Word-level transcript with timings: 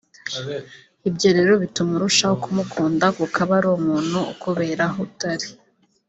ibyo 1.09 1.29
rero 1.37 1.53
bituma 1.63 1.91
urushaho 1.95 2.35
kumukunda 2.43 3.05
kuko 3.17 3.37
aba 3.43 3.55
ari 3.59 3.67
umuntu 3.79 4.17
ukubera 4.33 4.83
aho 4.89 4.97
utari 5.07 5.47